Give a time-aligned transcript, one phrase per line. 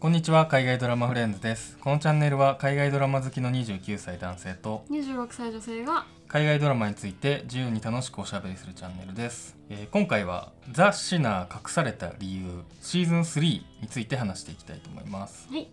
[0.00, 1.76] こんにちは海外ドラマフレンズです。
[1.76, 13.42] このチャンネルは海外ドラマ好きの29歳男性と26歳女性が海外ドラマについて自由に楽しくおしゃべりするチャンネルです、えー今回はザ・シナー隠された理由シーズン3
[13.82, 15.68] について話していきたいと思います、はい。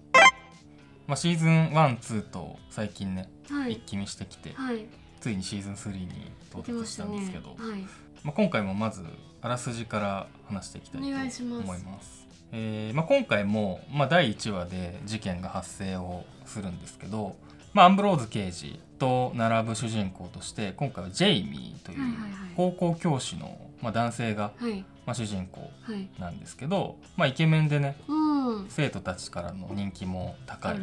[1.08, 3.76] まあ、シーズン12と最近ね、はい。
[3.76, 4.88] 一気見してきてはい。
[5.22, 6.08] ついにシーズン3に
[6.52, 7.80] 到達し行きましたんですけど、はい。
[8.26, 9.06] まあ、今回もまず
[9.42, 12.27] あらすじから話していきたいと思います。
[12.52, 17.36] えーまあ、今回も、まあ、第1話で事件が発生をするんですけど、
[17.74, 21.98] まあ、アンブローズ刑事と並ぶ主人公として今回はジェイミーという
[22.56, 26.10] 高校教師の、まあ、男性が、はいまあ、主人公はい。
[26.20, 28.14] なんですけど、まあ、イケメンでねう
[28.64, 28.66] ん。
[28.70, 30.80] 生徒たちからの人気も高い。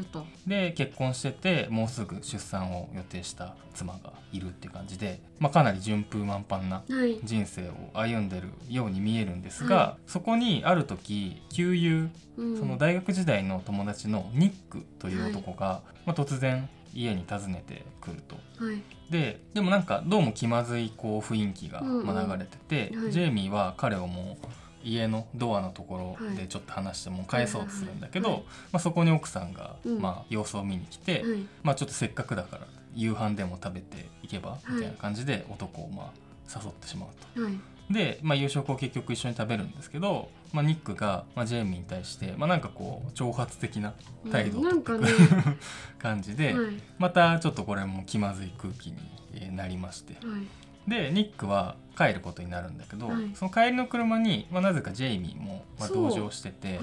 [0.47, 7.21] で結婚しててもうすぐ出産を予定した妻がいるっていう感じで、まあ、かなり順風満帆なはい。
[7.23, 12.59] 人生を歩んでるように見えるんですが、はそこにある時旧友うん。
[12.59, 18.37] その大学時代の友達のニックという男が、まあ、突然家に訪ねてくると。
[18.65, 18.83] はい。
[19.11, 23.13] ででもなんかどうも気まずいこう雰囲気が流れてて、はい。
[23.13, 24.47] ジェイミーは彼をもう
[24.83, 26.37] 家のドアのところはい。
[26.37, 30.01] でちょっと話してもう返そうとするんだけど、はいはいまあ、そこに奥さんが、うん。
[30.01, 31.47] まあ、様子を見に来て、はい。
[31.63, 37.41] まあ、ちょっとせっかくだから夕飯でも食べていけばみたいな感じで男をまあ誘ってしまうと。
[37.89, 43.93] はいで、まあ、夕食を結局一緒に食べるんですけど、まあ、ニックが、まあ、ジェイミーに対して、まあ、なんかこう挑発的な
[44.33, 45.43] 態度をうんなんか取ってくね。
[45.53, 45.57] る
[45.99, 46.67] 感じで、はい。
[46.99, 48.97] またちょっとこれも気まずい空気に
[49.35, 50.15] えーなりまして。
[50.15, 50.91] はい。
[50.91, 53.31] でニックは帰ることになるんだけど、はい。
[53.35, 56.83] その帰りの車に、まあ、なぜかジェイミーも、まあ、同乗してては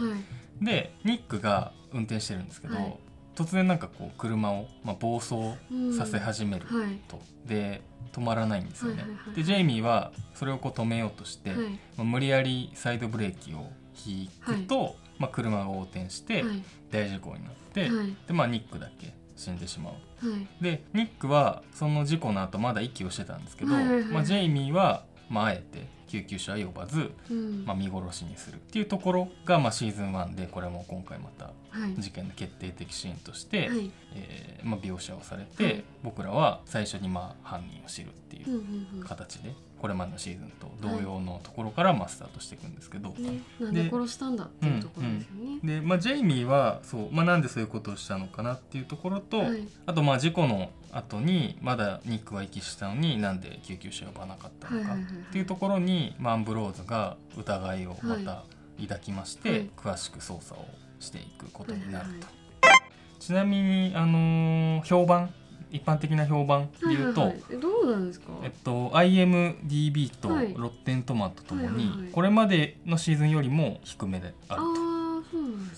[0.61, 0.65] い。
[0.65, 2.95] でニックが運転してるんですけど、はい
[3.35, 5.35] 突然なんかこう車を、まあ、暴走
[5.71, 6.99] うんさせ始めるはい。
[7.07, 9.01] と、で止まらないんですよね。
[9.01, 11.59] はいはいはいでジェイミーはそれをこう止めようとして、はい。
[11.59, 11.67] ま
[11.99, 13.69] あ、無理やりサイドブレーキを
[14.05, 16.63] 引くと、まあ、車が横転してはい。
[16.91, 18.15] 大事故になって、はい。
[18.27, 19.93] でまあ、ニックだけ死んでしまう。
[20.29, 20.47] はい。
[20.61, 27.63] でニックはその事故の後まだ息をしてたんですけど、はいはいはいまあ、ジェイミーは、まあ、あえて救急車は呼ばず、うん。
[27.65, 31.95] まあ、見殺しにするっていうところが、まあ、シーズン1でこれも今回またはい。
[31.97, 33.91] 事件の決定的シーンとして、はい。
[34.15, 35.83] えーまあ、描写をされて、はい。
[36.03, 39.03] 僕らは最初にまあ犯人を知るっていううんうんうん。
[39.05, 45.59] 形でこれまでのシーズンと同様のところからまあスタートしていくんですけど、ねなんで殺したんだっていうところですよね。
[45.63, 49.67] で、まあ、ジェイミーはそう、まあ、なんでそういうことをしたのかなっていうところと、はい。
[49.87, 55.23] あとまあ事故の後にまだニックは息したのになんで救急車呼ばなかったのかはいはいはいはい。
[55.29, 58.43] っていうところに、まあ、アンブローズが疑いをまた
[58.79, 59.69] 抱きまして、はい。
[59.75, 60.67] 詳しく捜査を
[60.99, 62.27] していくことになると。
[62.67, 62.81] はいはい。
[63.19, 65.33] ちなみに、あのー評判
[65.71, 67.43] 一般的な評判で言うと、はいはいはい。
[67.51, 68.27] えどうなんですか？
[68.43, 70.53] えっと、IMDB とロはい。
[70.53, 72.11] ッテントマトともに、はいはいはい。
[72.11, 74.67] これまでのシーズンよりも低めでああると。
[74.69, 74.81] あね。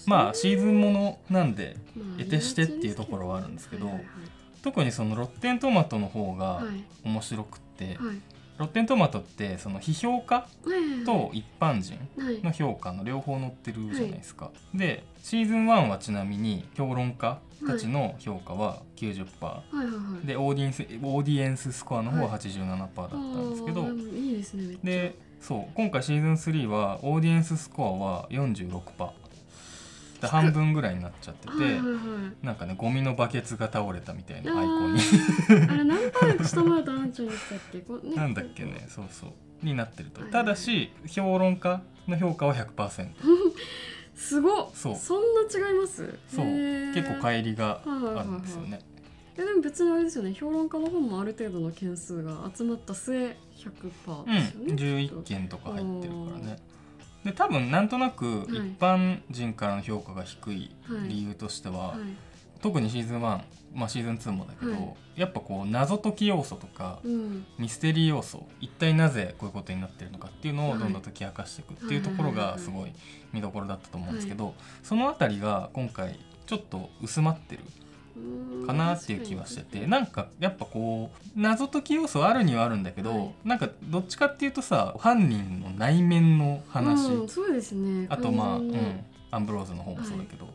[0.07, 4.03] まあシーズンものなんでまあ得てしてっていうところはあるんですけどはいはい
[4.63, 6.83] 特にそのロッテントマトの方がはいはい。
[7.05, 7.95] 面白くって、はい
[8.59, 10.47] ロッテントマトってその批評家は
[11.01, 12.41] いと一般人はい。
[12.41, 14.51] の評価の両方載ってるじゃないですか。
[14.75, 20.27] でシーズン1はちなみに評論家たちの評価は90%、はいはいはい。
[20.27, 22.39] でオーディエンスオーディエンススコアの方ははい。
[22.39, 29.11] 87%だったんですけど、あーでもいいですねそう今回シーズン3はオーディエンススコアは46%
[30.21, 32.45] で半分ぐらいになっちゃってて、はいはいはい。
[32.45, 34.99] なんかねゴミのバケツが倒れたみたいなアイコンに
[36.47, 38.07] 下回るとアンチョンでしたっけこう。
[38.07, 38.85] ねなんだっけね。
[38.89, 39.65] そうそう。
[39.65, 40.21] になってると。
[40.21, 40.31] はい。
[40.31, 43.09] ただし評論家の評価は100%
[44.15, 44.69] すごっ。
[44.73, 44.95] そう。
[44.95, 46.17] そんな違います？
[46.27, 46.45] そう。
[46.45, 48.19] 結構乖離がはいはいはいはい。
[48.19, 48.79] あるんですよね。
[49.35, 50.33] いやでも別にあれですよね。
[50.33, 53.35] 評論家の本もある程度の件数が集まった末100%で
[53.95, 54.67] すようん。
[54.67, 56.57] ね、11件とか入ってるからね。
[57.25, 60.71] で多分なんとなく一般人からの評価が低い。
[61.07, 61.99] 理由としては、はい
[62.63, 64.95] 特にシーズン1、まあ、シーズン2もだけど、はい。
[65.17, 67.45] やっぱこう謎解き要素とかうん。
[67.59, 70.79] ミステリー要素一体なぜこういうことになってるのかっていうのをはい。
[70.79, 72.91] どんどん解き明かしていくっていうところはいはいはいはいがすごい
[73.33, 77.63] 見どころだったと思うんですけど、そのあたりが今回ちょっと薄まってる
[78.65, 83.33] かなっていう気はしててなんかやっぱこう謎解き要素あるにはあるんだけど、はい。
[83.43, 88.07] なんかどっちかっていうとさ犯人の内面の話、うん、そうですね。
[88.09, 90.47] あとまあ、うん、アンブローズの方もそうだけど、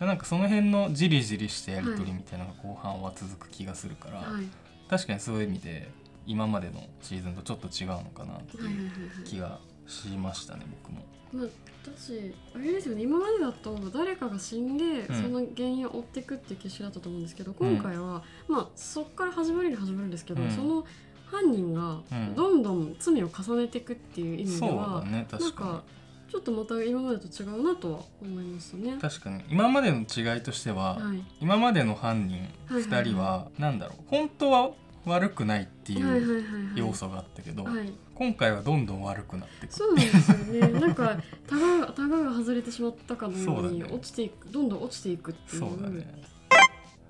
[0.00, 4.44] なんかその辺のじりじりしたやり取りはいみたいなのが後半は続く気がするから、はい。
[4.88, 5.90] 確かにそういう意味で
[6.26, 11.02] 今までのシーズンとちょっと違うのかなってはいはいはいいうはい気がしましたね僕も。
[11.32, 11.46] まあ、
[11.84, 15.22] 私あれですよね今までだと誰かが死んで、うん。
[15.22, 20.50] その原因を追っていくっていう形式だったと思うんですけど今回は、まあそこから始まりに始まるんですけど、うん。
[20.50, 20.84] その
[21.26, 22.34] 犯人がうん。
[22.34, 25.82] どんどん罪を重ねていくっていう意味でそうは、だねなんか
[26.30, 28.98] ちょっとまた今までと違うなとは思いますね。
[29.00, 29.44] 確かに。
[29.48, 31.22] 今までの違いとしては、はい。
[31.40, 33.96] 今までの犯人はい2人はなんだろう。
[34.08, 34.70] 本当は
[35.04, 36.44] 悪くないってはいう
[36.74, 40.60] 要素があったけど、はい、今回はどんどん悪くなってそうなんですよね。
[40.80, 45.60] なんかタガがタガが外れてしまったかのように落ちていく、どんどん落ちていくっていう。
[45.60, 46.22] そうだね。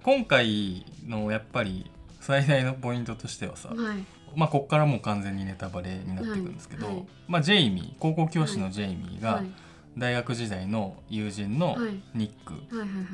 [0.03, 1.91] 今回のやっぱり
[2.21, 4.05] 最大のポイントとしてはさ、はい
[4.37, 6.95] まあこっからもう完全にネタバレになっていくんですけど、はい。
[6.95, 7.07] はい。
[7.27, 9.47] まあジェイミー高校教師のジェイミーがはい
[9.97, 12.01] 大学時代の友人のはい。
[12.15, 12.55] ニック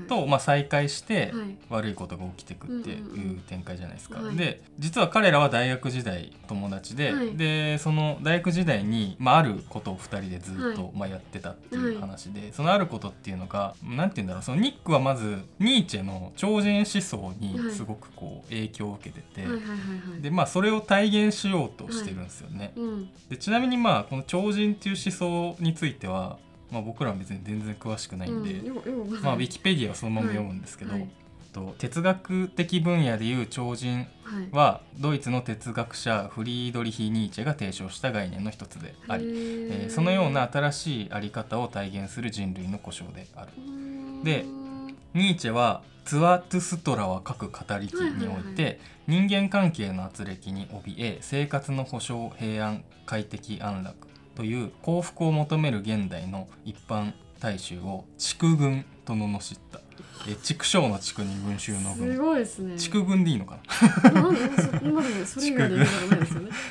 [0.08, 1.56] とまあ再会してはい。
[1.69, 4.20] 悪いことが起きてくっていう展開じゃないですか。
[4.20, 4.37] はい。
[4.37, 7.37] で実は彼らは大学時代友達で、はい。
[7.37, 10.90] でその大学時代に、まあ、あることを2人でずっと、はい。
[10.94, 17.73] まあ、やってたっていう話で、そのあることっていうのがなんて言うんだろうそのニックはまずニーチェの超人思想にはい。
[17.73, 19.46] すごくこう影響を受けてて。
[20.20, 23.11] でまあ、それを体現しようとしてるんですよね、うん。
[23.29, 26.38] でちなみにまあこの超人っていう思想については、
[26.72, 31.00] まあ、僕らは別に全然詳しくないんで、うんまあ、ウィキペディアをそのまま読むんですけど、はい。
[31.00, 31.10] はい
[31.52, 34.06] と哲学的分野でいう超人
[34.52, 43.50] はドイツの哲学者フリードリヒ・ニーチェが提唱した概念の一つであり、えーそのような新しい在り方を体現する人類の故障である。
[44.24, 44.46] で
[45.12, 48.78] ニーチェは「ツアトゥストラは各語り記」において、はい
[49.08, 59.81] 人間関係の圧力に怯え生活の保障平安快適安楽という幸福を求める現代の一般大衆を畜軍と罵った。
[60.29, 62.79] え畜生の畜に群衆のす軍ごいですね。
[62.79, 63.58] 畜軍でいいのか
[64.05, 64.23] な？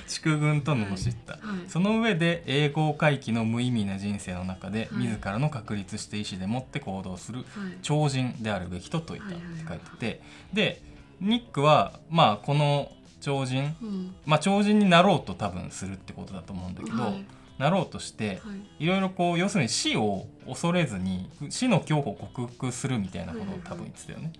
[0.08, 0.62] 畜軍。
[0.63, 1.42] と罵った、はい。
[1.68, 5.04] その上で英語回帰の無意味な人生の中で、はい。
[5.04, 7.48] 自らの確立して意思でもって行動するはい。
[7.81, 9.68] 超人であるべきと説いたってはいはいはい。
[9.68, 10.22] 書いてて。
[10.54, 10.81] で
[11.19, 14.16] ニックはまあこの超人うん。
[14.25, 17.25] まあ超人になろうと多分するってことだと思うんだけど、はい
[17.62, 24.31] なろうとしてはいいろいろこう要するに死を恐れずに死の恐怖を克服するみたいなことを多分言ってたよね。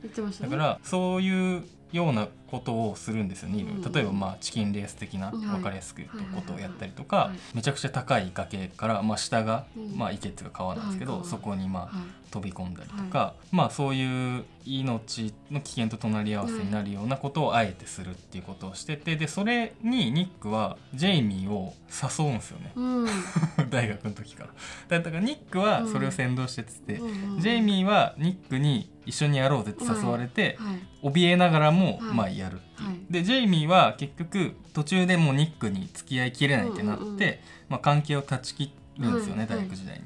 [0.42, 0.50] ね。
[0.50, 7.56] だからそういうようなことをするんですよね例えばまあチキンレース的なはい分かりやすくことをやったりとかはい。
[7.56, 9.98] めちゃくちゃ高い崖からまあ下がうん。
[9.98, 12.22] まあ池っていうか川なんですけどそこにまあはい。
[12.32, 22.72] 飛び込んだりとかまあそういう命の危険と隣り合わせになるようなことをあえてするっていうことをしててでそれにニックはジェイミーを誘うんですよね。
[22.76, 23.08] うん。
[23.70, 24.48] 大学の時か
[24.90, 25.00] ら。
[25.00, 26.96] だからニックはそれを先導してって
[27.40, 31.09] ジェイミーはニックに一緒にやろうぜって誘われて、はい。
[31.09, 32.15] 怯えながらも、はい。
[32.15, 33.00] まあやるっていう、はい。
[33.09, 39.48] でジェイミーは結局途中でもうニックに付き合いきれないってなって、まあ、関係を断ち切るんですよね、はい。
[39.50, 40.03] 大学時代に。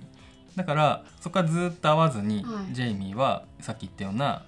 [0.55, 2.73] だからそこからずっと会わずに、はい。
[2.73, 4.43] ジェイミーはさっき言ったような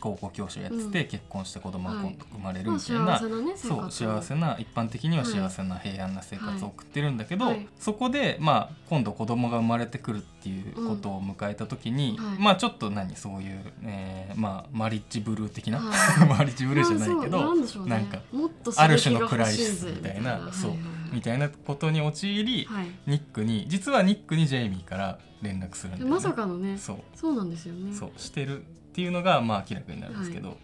[0.00, 1.08] 高校教師をやってて、うん。
[1.08, 2.16] 結婚して子供がはい。
[2.32, 7.66] 生まれるまあみたいな、そう幸せな一般的には幸せな平安な生活を送ってるんだけど、はい。
[7.78, 17.54] そこで、まあ、今度子供が生まれてくるっていうことを迎えた時に、まあちょっと何そういう、えーまあ、マリッジブルー的な、はマリッジブルーじゃないけど、
[17.86, 20.72] なんかもっとある種のクライシスみたいなはそう
[21.12, 22.86] みたいなことに陥り、はい。
[23.06, 26.10] ニックに実はニックにジェイミーから連絡するんだよね。
[26.10, 26.78] まさかのね。
[26.78, 26.98] そう。
[27.14, 27.94] そうなんですよね。
[27.94, 30.56] そうしてるっていうのがまあ明らかになるんですけど、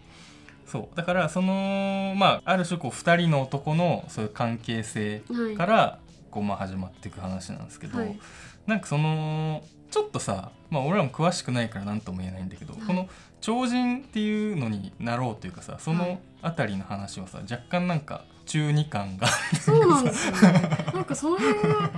[0.65, 0.97] そう。
[0.97, 5.55] だからそのまあある種こう2人の男のそういう関係性はい。
[5.55, 8.19] からこうまあ始まっていく話なんですけど、はい。
[8.67, 12.81] なんかそのちょっとさまあ俺らも詳しくないから何とも言えないんだけど、はい。
[12.83, 13.07] この
[13.39, 20.69] 超人っていうのになろうというかさその辺りの話はさ若干なんか中二感がそうなんですよね。
[20.93, 21.91] なんかその辺は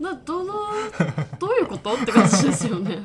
[0.00, 0.54] などの
[1.38, 1.94] どういうこと？
[1.94, 2.98] って感じですよね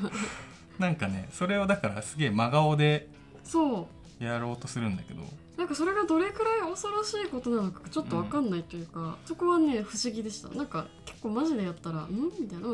[0.79, 3.08] なんかねそれをだからすげえ真顔で
[3.44, 3.88] そ
[4.20, 4.24] う。
[4.24, 5.22] やろうとするんだけど。
[5.58, 10.50] なんかそれがどれくらい恐ろしいことなのかちょっとわかんないというか、そこはね不思議でした。
[10.50, 12.67] なんか結構マジでやったら「ん?」みたいな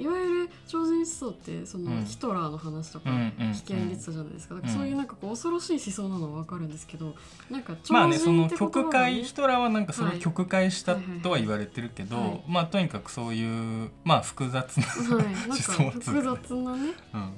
[0.00, 2.04] いわゆる超人思想ってその、うん。
[2.04, 4.68] ヒトラーの話とか、危険言ってたじゃないですか,、ん。
[4.68, 7.14] そういうなんかこう恐ろしい思想なのはわかるんですけど
[7.50, 10.20] なんか超まあねその曲が解ねヒトラーはなんかそれをはい。
[10.20, 12.42] 曲解したとは言われてるけど、はいはい。
[12.48, 17.32] まあとにかくそういうまあ複雑な、はい、 思か想か複雑なねうん、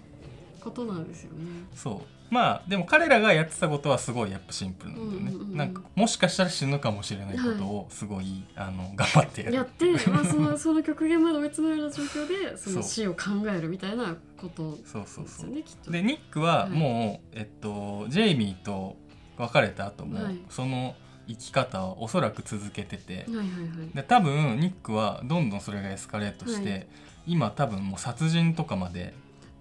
[0.61, 1.67] ことなんですよね。
[1.75, 5.57] そうまあでも彼らがやってたことはすごいやっぱシンプルなんだよね、うんうんうん。
[5.59, 9.55] なんかもしかしたら死ぬかもしれないことをすごい、あの頑張ってやる。
[9.55, 12.83] やって、まあ、そのその極限まで追い詰められた状況で そのそう。
[12.91, 13.21] 死を考
[13.55, 15.51] えるみたいなことそうそうですそう。
[15.51, 15.91] よねきっと。
[15.91, 16.71] でニックははい。
[16.71, 18.97] もう、えっとジェイミーと
[19.37, 20.39] 別れた後も、はい。
[20.49, 20.97] その
[21.29, 23.51] 生き方はおそらく続けてて、はいはいは
[23.93, 23.95] い。
[23.95, 26.87] で多分ニックはどんどんそれがエスカレートして、はい。
[27.27, 29.13] 今多分もう殺人とかまで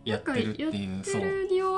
[0.04, 1.22] やってるっていうそう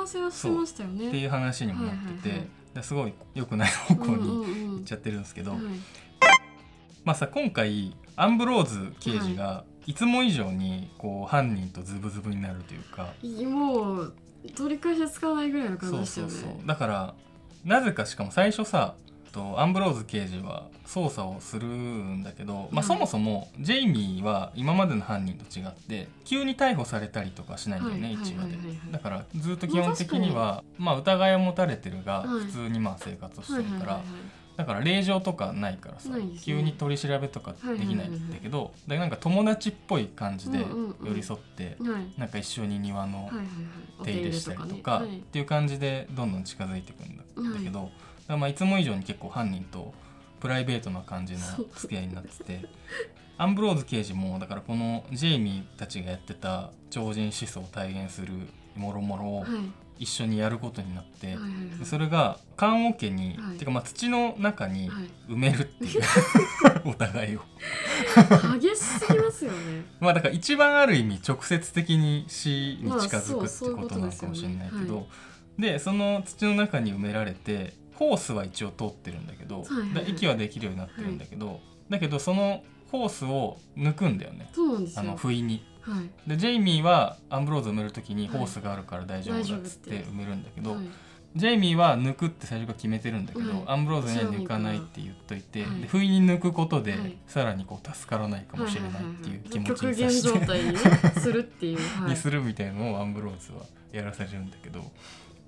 [0.03, 1.07] る匂わせはしてましたよね。
[1.07, 2.75] っていう話にもなってて、はいはいはい。
[2.75, 4.75] ですごい良くない方向にうんうんうん。
[4.75, 5.61] 行っちゃってるんですけど、はい。
[7.03, 14.13] まあさ今回アンブローズ刑事がいつも以上にこう犯人とズブズブになるというかいもう
[14.55, 16.33] 取り返しつかないぐらいの感じそうでしたよね。
[16.33, 16.67] そうそう。
[16.67, 17.15] だから
[17.65, 18.95] なぜかしかも最初さ
[19.33, 28.33] とアンブローズ刑事は捜査をするんだけど、まあ、はいそもそもジェイミーは今までの犯人と違って急に逮捕されたりとかしないんだよね、はいで
[28.91, 32.45] だからずっと基本的には、まあ、疑いを持たれてるがはい。
[32.45, 34.01] 普通にまあ生活をしてるから、
[34.55, 36.09] だから令状とかないからさ、
[36.41, 40.59] 急に取り調べとかできないんだけど、でなんか友達っぽい感じで
[41.03, 42.19] 寄り添って、はい。
[42.19, 43.29] なんか一緒に庭の
[44.03, 47.23] 手入れしたりとかっていう感じでどんどん近づいていくんだ
[47.57, 47.89] だけど、
[48.27, 49.93] まあいつも以上に結構犯人と
[50.39, 51.39] プライベートな感じの
[51.75, 52.65] 付き合いになってて。
[53.37, 58.31] アンブローズ刑事もだからこのジェイミーたちがやってた超人思想を体現する
[58.75, 59.49] もろもろをはい。
[59.99, 61.37] 一緒にやることになって、
[61.85, 63.57] それが棺桶に、はい。
[63.57, 65.03] てかまあ土の中にはい。
[65.29, 66.01] 埋めるっていう
[66.89, 67.41] お互いを。
[68.59, 69.85] 激しすぎますよね。
[70.01, 75.07] まあだから一番ある意味直接的に死にまあ近づくってことなのかもしれないけど、
[75.59, 79.63] でその土の中に埋められてホースは一応通ってるんだけど、は
[80.05, 81.59] い息はできるようになってるんだけど、
[81.89, 84.49] だけどそのホースを抜くんだよね。
[84.53, 85.01] そうなんですよ。
[85.01, 85.65] あの不意に。
[85.81, 86.29] はい。
[86.29, 88.37] でジェイミーはアンブローズを埋める時にはい。
[88.37, 89.95] ホースがあるから大丈夫だっつってて。
[90.03, 90.79] 埋めるんだけど、はい。
[91.35, 93.63] ジェイミーは抜くって最初から決めてるんだけど、はい。
[93.65, 95.81] アンブローズには抜かないって言っといて、はい。
[95.81, 97.17] で不意に抜くことで、はい。
[97.25, 100.79] さらにこう助からないかもしれないっていう気持ち極にさ限状せて態にね
[101.19, 104.83] するっていう、はい、 にするみたいなのをアンブローズはやらされるんだけど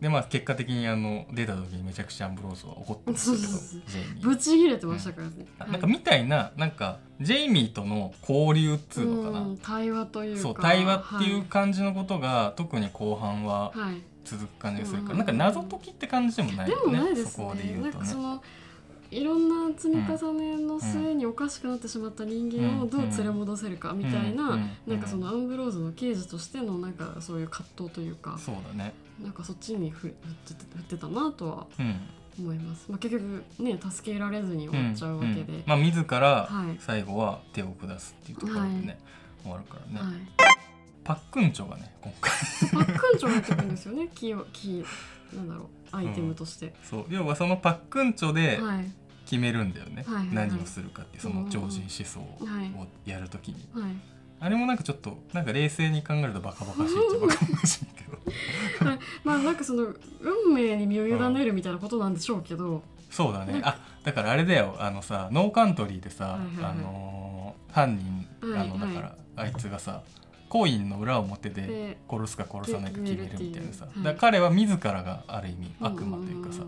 [0.05, 3.81] でまあ結果的にあの出た時にめちゃくちゃアンブローズは怒ってましたけどそうそうそう。
[3.87, 4.23] ジェイミー。
[4.23, 10.41] ブチ切れてましたからね、あなんかみたいななんかジェイミーとの交流っつうのかな、うん対話というか。
[10.43, 18.05] そう対話っていう感じのことが、特に後半ははい、はい続く感じがするから、うんなんか謎解きって感じでもないでよねもないですそこでねなん言うとね。
[18.05, 18.43] かその
[19.11, 24.51] いろんな積み重ねの末におかしくなってしまった人間をどう連れ戻せるかみたいな、うん。
[24.53, 24.69] うん。
[24.87, 28.37] なんかそのアンブローズの刑事としてのなんかそういう葛藤というか。
[28.37, 31.95] そうだね、なんかそっちに振って振ってたなとはうん。
[32.37, 35.63] 思います、まあ、結局ね助けられずに終わっちゃうわけで、ん。
[35.65, 36.75] まあ自らはい。
[36.79, 38.97] 最後は手を下すっていうところでね、はい。
[39.43, 40.21] 終わるからね、はい。
[41.03, 42.31] パックンチョがね今回。
[42.85, 44.09] パックンチョ入ってくるんですよね。
[44.13, 45.95] キーをキーなんだろう。
[45.95, 47.05] アイテムとして、そう。
[47.09, 48.91] 要はそのパックンチョではい。
[49.25, 50.49] 決めるんだよね、はいはいはい。
[50.49, 53.09] 何をするかっていうその超人思想をはい。
[53.09, 53.91] やるときに、はい。
[54.39, 57.85] あれもなんかちょっとなんか冷静に考えるとバカバカしいっちゃバカバカしい
[59.23, 63.61] まあなんかその運命に身を委ねるみたいなことなんでしょうけど、そうだね。
[63.63, 64.75] あだからあれだよ。
[64.79, 70.01] あのさノーカントリーでさ、あのー犯人、はいあのだから、あいつがさ
[70.47, 76.63] コインの裏表でで殺すか殺さないか決めるみたいなさ、だから彼は自らがある意味悪魔というかさ、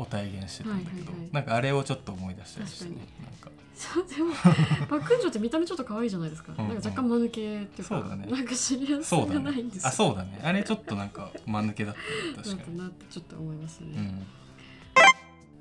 [0.00, 1.30] を体現してたんだけど、はいはいはい。
[1.32, 3.50] なんかあれをちょっと思い出したりしてねなんか。
[3.74, 6.52] そうでもパックンチョって見た目ちょっと可愛いじゃないですか。
[6.56, 6.64] うん。
[6.64, 8.26] うんなんか若干間抜けっていうか、そうだね。
[8.26, 9.82] なんかシリアスそうだがないんですよ。
[9.84, 9.88] ね。
[9.88, 10.40] あそうだね。
[10.42, 13.86] あれちょっとなんか間抜けだったねだっ確かに、たなってちょっと思いますね。
[13.96, 14.26] うん、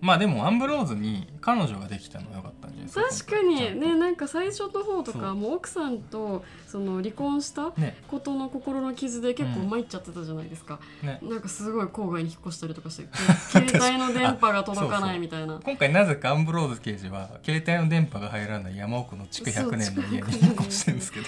[0.02, 3.80] まあでもアンブローズに彼女ができたのは良かったんじゃないですか確かに。
[3.80, 11.20] ねなんか最初の方とかもう奥さんとその離婚したねことの心の傷で結構うん参っちゃってたじゃないですか、ね。
[11.22, 13.08] なんかすごい郊外に引っ越したりとかして
[13.68, 15.60] 携帯の電波が届かないみたいな。
[15.64, 21.28] 今回なぜかアンブローズ刑事は携帯の電波が入らない山奥の築100年の家に引っ越してるんですけど。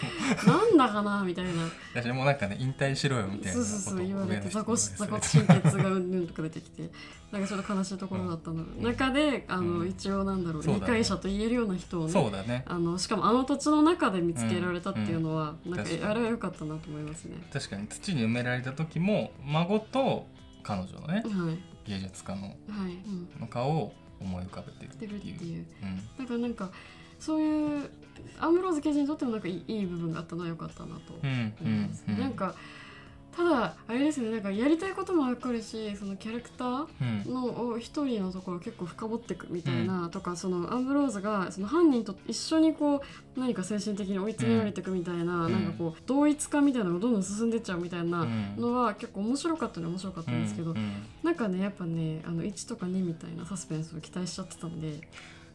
[0.51, 1.51] なんだかなみたいな。
[1.93, 5.61] 私もなんかね引退しろよみたいなそうことをそうそう言われて座上の人に骨座骨言われ。
[5.61, 6.89] て神経痛がうんぬんとか出てきて。
[7.31, 9.89] なんかちょっと悲しいところだったの、ん中であの、うん。
[9.89, 10.73] 一応なんだろうね。
[10.75, 12.63] 理解者と言えるような人をねそうだね。
[12.67, 16.11] あのしかもあの土地の中で見つけられたっていうのは、なんか確かに。
[16.11, 17.37] あれは良かったなと思いますね。
[17.51, 17.87] 確かに。
[17.87, 20.25] 土に埋められた時も孫と
[20.63, 21.59] 彼女のねはい。
[21.87, 22.53] 芸術家のはい、
[23.05, 25.65] うん、の顔を思い浮かべてるって出るっていう。
[26.19, 26.69] だからなんか
[27.19, 27.89] そういう
[28.39, 32.55] アンブローズ刑事にとってもなんかいい部分があったのは良かったなとうん思います、うんなんか
[33.35, 36.87] ただあれですねなんかやりたいことも分かるしそのキャラクター
[37.25, 37.33] うん。
[37.33, 43.01] のを一人のところを結構深掘っていくみたいな、とかそのアンブローズがその犯人と一緒にこ
[43.35, 45.51] う何か精神的に追い詰められていくみたいな、うん。
[45.51, 48.55] なんかこう同一化みたいなのがどんどん進んでっちゃうみたいなうん。
[48.57, 50.91] のは結構面白かったのは面白かったんですけど、うんうん
[51.23, 54.99] なんかねやっぱねあの1とか2みたいなサスペンスを期待しちゃってたんで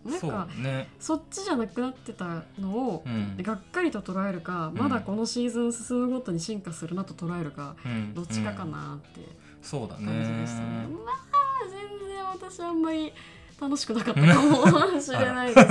[0.07, 0.89] なんかね。
[0.99, 3.37] そっちじゃなくなってたのをう、ん。
[3.43, 4.79] がっかりと捉えるか、うん。
[4.79, 8.15] まだこのシーズン進むごとに進化するなと捉えるか、うん。
[8.15, 9.21] どっちかかなって
[9.63, 10.15] そうだ感じで
[10.47, 10.69] したね。
[10.83, 11.27] ねまあ
[11.69, 13.13] 全然私あんまり
[13.61, 15.69] 楽しくなかったかもしれないです。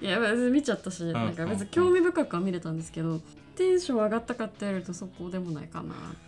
[0.04, 3.20] いや別に見ちゃったし、なんか別に興味深くは見れたんですけど、
[3.54, 6.27] テンション上がったかって言われるとそこでもないかなって。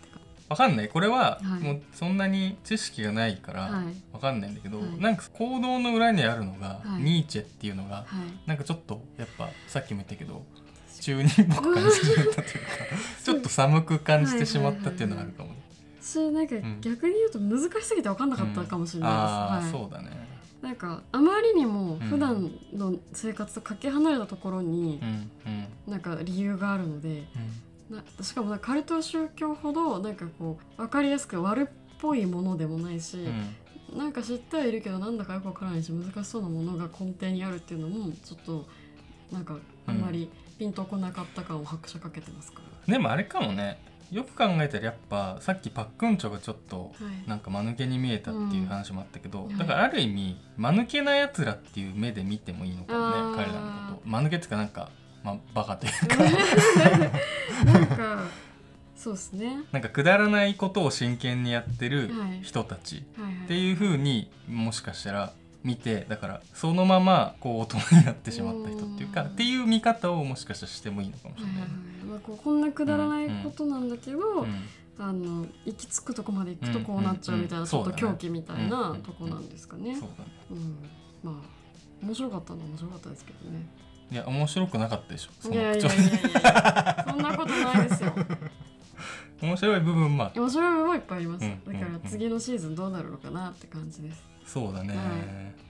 [0.51, 0.89] わかんない。
[0.89, 1.63] これははい。
[1.63, 3.95] もうそんなに知識がないからはい。
[4.11, 4.99] わかんないんだけど、はい。
[4.99, 7.03] なんか行動の裏にあるのが、はい。
[7.03, 8.47] ニーチェっていうのがはい。
[8.47, 10.43] なんかちょっとやっぱさっきも言ったけど
[10.99, 12.51] 中二っぽく感じてしまったというか
[13.23, 15.55] ちょっと寒く感じてしまったっていうのがあるかもね。
[16.01, 16.81] しなんかん。
[16.81, 19.71] 逆に言うと難しすぎて分かんなかったかもしれないです、ああ、はい。
[19.71, 20.09] そうだね。
[20.61, 25.31] なんかあまりにも普段の生活とかけ離れたところにうん。
[25.87, 25.91] うん。
[25.91, 27.23] なんか理由があるので
[27.91, 31.67] なしかもカルト宗教ほどなんかこう分かりやすく悪っ
[31.99, 33.97] ぽいものでもないし、うん。
[33.97, 38.65] なんか知ってはいるけどなんだかよくわからないし難しそうなものが根底にあるっていうのもちょっと
[39.31, 43.79] なんかあんまりピンとこなかった感を拍車かけてますかでもあれかもね。
[44.11, 49.57] よく考えたらやっぱさっきパックンチョがちょっとら、はい、なんか間抜けに見えたっていう話もあったけど、うん。
[49.57, 54.09] だからある意味間抜けなやつらっていう目で見てもいいのかもね彼らのこと。
[54.09, 54.89] 間抜けっていうかなんか、
[55.23, 56.17] まあ、バカというか。
[57.65, 58.23] なんか
[58.95, 59.63] そうですね。
[59.71, 62.41] なんかくだらないことを真剣にやってるはい。
[62.43, 69.27] 人たちっていう風にもしかしたら見てだからそのままこう大人になってしまった人っていうかうん。
[69.29, 71.53] っていう見方をもしかしたらしてもいいのかもしれない。
[72.07, 74.67] まあ、こうこんなくだらないことなんだけど、うん。
[74.99, 77.67] あの行き着くとこまで行くとこうなっちゃうみたいな、うんうん。
[77.67, 79.97] ちょっと狂気みたいなとこなんですかね。
[80.51, 80.77] うん、
[81.23, 81.35] まあ
[82.03, 83.65] 面白かったのは面白かったですけどね。
[84.11, 85.31] いや面白くなかったでしょ。
[85.39, 87.05] そいやいやいやいや。
[87.09, 88.13] そんなことないですよ。
[89.41, 91.45] 面白い部分もある面白い部分はいっぱいあります。
[91.45, 94.21] うんだから次のシーズンどうなるのかなって感じです。
[94.45, 94.97] そうだね、はい。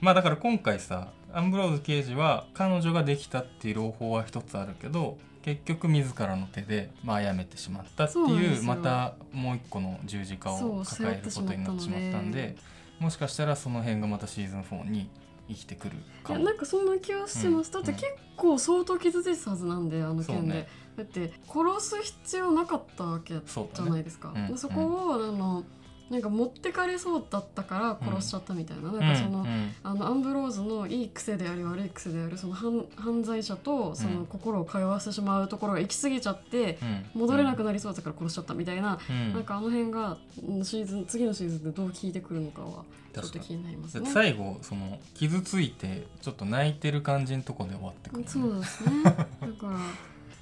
[0.00, 12.56] まあだから今回さアンブローズ刑事は彼女ができたっていう朗報は一つあるけど結局自らの手でまあ殺めてしまったっていうまたもう一個の十字架を抱えることになってしまったんで
[12.98, 15.08] もしかしたらその辺がまたシーズン4に
[15.48, 17.68] 生きてくるいかもやなんかそんな気はしてます。
[17.68, 18.06] うんだって結
[18.36, 20.54] 構相当傷ついてたはずなんであの件で。
[20.54, 24.32] ねだって殺す必要なかったわけじゃないですか。
[24.34, 25.64] うんでそこを、あの
[26.12, 29.46] なんか持ってかれそうだったから殺しちゃったみたいな、なんかその、うん。
[29.46, 36.78] うんあのアンブローズのいい癖であり悪い癖であるその犯犯罪者とその心を通わせてしまうところが行き過ぎちゃって
[37.14, 37.20] うん。
[37.22, 39.32] 戻れなくなりそうだから殺しちゃったみたいな、うん。
[39.32, 42.84] なんかあの辺がうんシーズン次のシーズンでどう効いてくるのかは
[43.14, 44.10] ちょっと気になりますね。
[44.10, 49.02] 最後その傷ついてちょっと泣いてる感じのとこで終わってくる、そうですね。
[49.04, 49.26] だか
[49.62, 49.70] ら、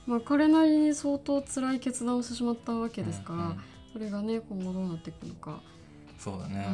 [0.06, 3.60] まあ、彼なりに相当辛い決断をしてしまったわけですから、うんうん
[3.92, 5.60] それがね今後どうなっていくのか、
[6.18, 6.66] そうだね、はい、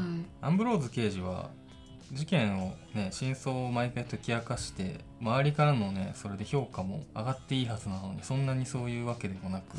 [0.42, 1.50] アンブローズ刑事は
[2.12, 9.76] 事件をね真相を毎回解き明かして周りからのねそれで評価も上がっていいはずなのにそんなにそういうわけでもなく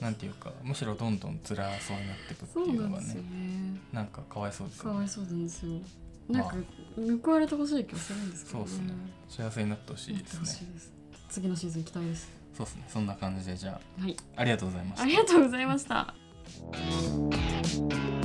[0.00, 3.80] なんていうかむしろどんどん辛そうになっていくっていうのがねね。
[3.92, 4.90] なんかかわいそうですよね。
[4.90, 5.72] かわいそうなんですよ。
[6.28, 6.42] まあ。
[6.42, 8.94] なんか報われてほしい気がするんですけどそうですね。
[9.28, 10.68] 幸せになってほしいですね。
[11.28, 12.30] 次のシーズン期待です。
[12.56, 12.84] そうですね。
[12.88, 14.16] そんな感じでじゃはい。
[14.36, 15.02] あありがとうございました。
[15.02, 16.14] ありがとうございました
[16.46, 18.23] Thank you.